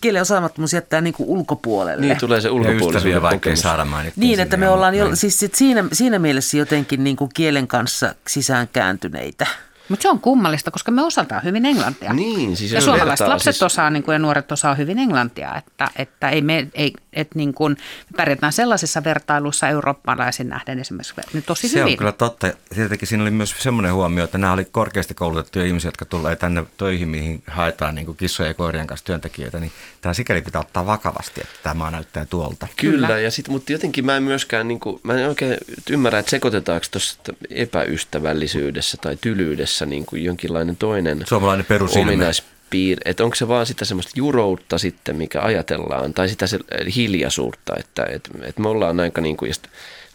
[0.00, 2.06] kielen osaamattomuus jättää niin kuin ulkopuolelle.
[2.06, 4.20] Niin tulee se Ja ulkopuolisuuden vaikea saada mainittua.
[4.20, 5.16] Niin, että me ollaan jo, niin.
[5.16, 9.46] siis sit siinä, siinä mielessä jotenkin niin kuin kielen kanssa sisään kääntyneitä.
[9.88, 12.12] Mutta se on kummallista, koska me osataan hyvin englantia.
[12.12, 15.54] Niin, siis ja suomalaiset vertaa lapset siis- osaa niin kuin, ja nuoret osaa hyvin englantia,
[15.56, 17.72] että, että ei me, ei, et niin kuin,
[18.12, 21.92] me pärjätään sellaisissa vertailuissa eurooppalaisiin nähden esimerkiksi niin tosi Se hyvin.
[21.92, 22.52] on kyllä totta.
[22.74, 26.64] Tietenkin siinä oli myös semmoinen huomio, että nämä oli korkeasti koulutettuja ihmisiä, jotka tulee tänne
[26.76, 29.60] töihin, mihin haetaan niin kuin kissojen ja koirien kanssa työntekijöitä.
[29.60, 32.66] Niin tämä sikäli pitää ottaa vakavasti, että tämä maa näyttää tuolta.
[32.76, 33.20] Kyllä, Kyllä.
[33.20, 35.56] ja sit, mutta jotenkin mä en myöskään, niin kuin, mä en oikein
[35.90, 37.18] ymmärrä, että sekoitetaanko tuossa
[37.50, 42.12] epäystävällisyydessä tai tylyydessä niin kuin jonkinlainen toinen Suomalainen perusilme.
[42.12, 43.10] ominaispiirre.
[43.10, 46.58] Että onko se vaan sitä semmoista juroutta sitten, mikä ajatellaan, tai sitä se
[46.96, 49.52] hiljaisuutta, että, että, että me ollaan aika niin kuin,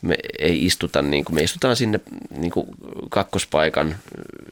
[0.01, 1.99] me ei istuta, niin kuin, me istutaan sinne
[2.37, 2.67] niin kuin
[3.09, 3.95] kakkospaikan,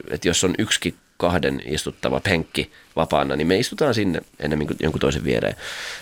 [0.10, 5.02] että jos on yksikin kahden istuttava penkki vapaana, niin me istutaan sinne enemmän kuin jonkun
[5.02, 5.56] toisen viereen.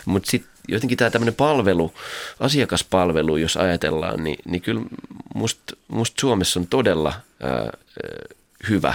[0.06, 1.94] Mutta sitten jotenkin tämä tämmöinen palvelu,
[2.40, 4.82] asiakaspalvelu, jos ajatellaan, niin, niin kyllä
[5.36, 7.14] musta must Suomessa on todella
[7.44, 7.72] ää,
[8.70, 8.94] hyvä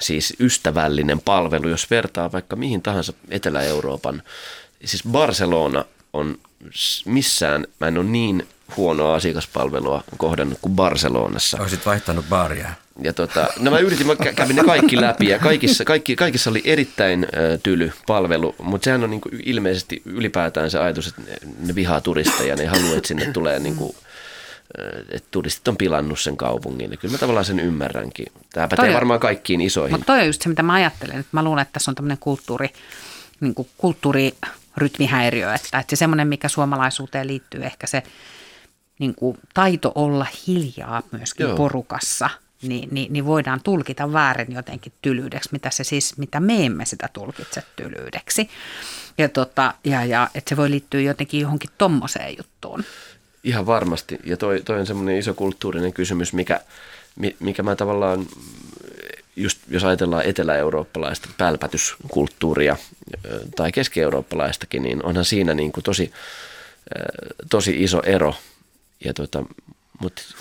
[0.00, 4.22] siis ystävällinen palvelu, jos vertaa vaikka mihin tahansa Etelä-Euroopan.
[4.84, 6.38] Siis Barcelona on
[7.04, 11.58] missään, mä en ole niin huonoa asiakaspalvelua kohdannut kuin Barcelonassa.
[11.60, 12.70] Olisit vaihtanut baaria.
[13.02, 16.50] Ja tota, no mä yritin, mä kä- kävin ne kaikki läpi ja kaikissa, kaikki, kaikissa
[16.50, 17.26] oli erittäin
[17.62, 21.36] tyly palvelu, mutta sehän on niinku ilmeisesti ylipäätään se ajatus, että ne,
[21.66, 24.11] ne vihaa turisteja, ne haluaa, että sinne tulee niinku, ö,
[25.10, 26.90] että turistit on pilannut sen kaupungin.
[26.90, 28.26] Ja kyllä mä tavallaan sen ymmärränkin.
[28.52, 29.94] Tämä pätee Toi varmaan kaikkiin isoihin.
[29.94, 31.20] Mutta toi on just se, mitä mä ajattelen.
[31.20, 32.68] Että mä luulen, että tässä on tämmöinen kulttuuri,
[33.40, 38.02] niin kuin kulttuurirytmihäiriö, että, että se semmoinen, mikä suomalaisuuteen liittyy, ehkä se
[38.98, 41.46] niin kuin taito olla hiljaa myöskin.
[41.46, 41.56] Joo.
[41.56, 42.30] porukassa,
[42.62, 47.08] niin, niin, niin voidaan tulkita väärin jotenkin tylyydeksi, mitä se siis, mitä me emme sitä
[47.12, 48.50] tulkitse tylyydeksi.
[49.18, 52.84] Ja, tota, ja, ja että se voi liittyä jotenkin johonkin tommoseen juttuun.
[53.44, 54.18] Ihan varmasti.
[54.24, 56.60] Ja toi, toi on semmoinen iso kulttuurinen kysymys, mikä,
[57.16, 58.26] mi- mikä mä tavallaan,
[59.36, 62.76] just jos ajatellaan etelä-eurooppalaista pälpätyskulttuuria
[63.56, 66.12] tai keski-eurooppalaistakin, niin onhan siinä niin kuin tosi,
[67.50, 68.34] tosi iso ero.
[69.04, 69.44] Ja tota,
[70.00, 70.34] mut,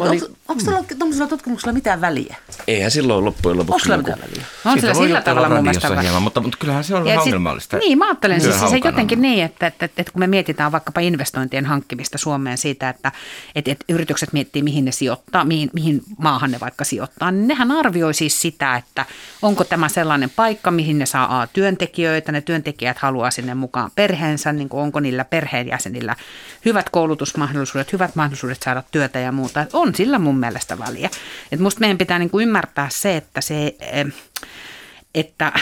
[0.00, 2.36] olin- onko, onko tuolla tuollaisella tutkimuksella mitään väliä?
[2.66, 3.82] eihän silloin loppujen Onko lopuksi...
[3.82, 4.46] sillä niinku- mitään väliä?
[4.64, 7.76] On sillä sillä tavalla mun mielestä hieman, mutta, mutta kyllähän se on Ja ongelmallista.
[7.76, 11.00] Niin, mä ajattelen siis se jotenkin niin, että, että, että, että kun me mietitään vaikkapa
[11.00, 13.12] investointien hankkimista Suomeen siitä, että,
[13.54, 17.70] että, että yritykset miettii, mihin ne sijoittaa, mihin, mihin maahan ne vaikka sijoittaa, niin nehän
[17.70, 19.06] arvioi siis sitä, että
[19.42, 24.52] onko tämä sellainen paikka, mihin ne saa A, työntekijöitä, ne työntekijät haluaa sinne mukaan perheensä,
[24.52, 26.16] niin kuin onko niillä perheenjäsenillä
[26.64, 29.60] hyvät koulutusmahdollisuudet, hyvät mahdollisuudet saada työtä ja muuta.
[29.60, 31.10] Että on sillä mun mielestä väliä.
[31.52, 33.76] Että musta meidän pitää niin ymmärtää se, että se...
[33.80, 34.06] eh,
[35.14, 35.52] että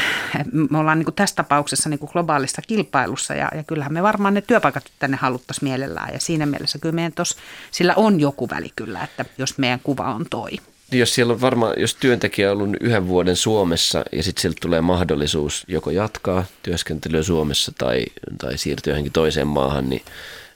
[0.71, 4.35] me ollaan niin kuin tässä tapauksessa niin kuin globaalissa kilpailussa ja, ja kyllähän me varmaan
[4.35, 7.37] ne työpaikat tänne haluttaisiin mielellään ja siinä mielessä kyllä meidän tos,
[7.71, 10.51] sillä on joku väli kyllä, että jos meidän kuva on toi.
[10.93, 14.81] jos siellä on varmaan, jos työntekijä on ollut yhden vuoden Suomessa ja sitten sieltä tulee
[14.81, 18.05] mahdollisuus joko jatkaa työskentelyä Suomessa tai,
[18.39, 20.03] tai siirtyä johonkin toiseen maahan, niin,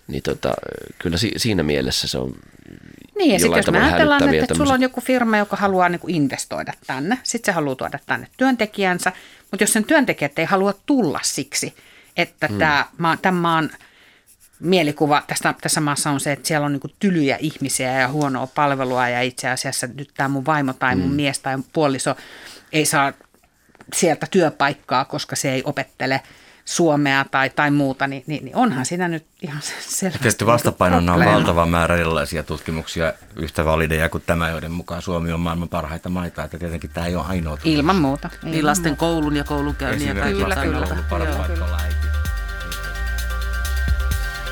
[0.09, 0.55] niin tota,
[0.99, 2.35] kyllä si, siinä mielessä se on
[3.19, 6.01] Niin ja sitten jos me ajatellaan, että, että sulla on joku firma, joka haluaa niin
[6.01, 9.13] kuin investoida tänne, sitten se haluaa tuoda tänne työntekijänsä,
[9.51, 11.75] mutta jos sen työntekijät ei halua tulla siksi,
[12.17, 12.59] että hmm.
[12.59, 13.71] tämä, tämän maan
[14.61, 19.09] mielikuva tästä, tässä maassa on se, että siellä on niin tylyjä ihmisiä ja huonoa palvelua
[19.09, 21.17] ja itse asiassa nyt tämä mun vaimo tai mun hmm.
[21.17, 22.17] mies tai puoliso
[22.73, 23.13] ei saa
[23.95, 26.21] sieltä työpaikkaa, koska se ei opettele
[26.65, 30.23] Suomea tai, tai muuta, niin, niin, niin onhan siinä nyt ihan selvästi.
[30.23, 35.41] Tietysti vastapainona on valtava määrä erilaisia tutkimuksia yhtä valideja kuin tämä, joiden mukaan Suomi on
[35.41, 36.45] maailman parhaita maita.
[36.45, 37.79] Että tietenkin tämä ei ole ainoa tutkimus.
[37.79, 38.31] Ilman muuta.
[38.43, 39.01] Niin ilman lasten muuta.
[39.01, 40.97] koulun ja koulunkäynnin ja lasten kannalta.
[41.09, 41.67] koulu Joo.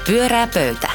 [0.07, 0.90] Pyörää pöytä.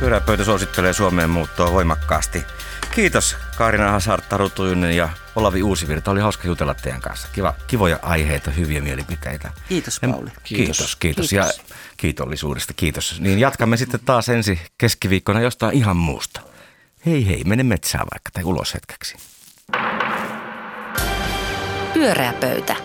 [0.00, 2.44] Pyöräpöytä suosittelee Suomeen muuttoa voimakkaasti.
[2.90, 6.10] Kiitos Kaarina Hazard, Taru Tujunen ja Olavi Uusivirta.
[6.10, 7.28] Oli hauska jutella teidän kanssa.
[7.32, 9.52] Kiva, kivoja aiheita, hyviä mielipiteitä.
[9.68, 10.30] Kiitos, Ja- Pauli.
[10.44, 11.32] Kiitos, kiitos, kiitos.
[11.32, 11.76] Ja Kiitos.
[11.96, 13.20] kiitollisuudesta, kiitos.
[13.20, 16.40] Niin jatkamme sitten taas ensi keskiviikkona jostain ihan muusta.
[17.06, 19.16] Hei hei, mene metsään vaikka tai ulos hetkeksi.
[21.94, 22.76] Pyöreä pöytä.